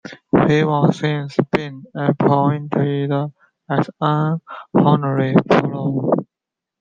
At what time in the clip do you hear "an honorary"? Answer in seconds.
3.99-5.35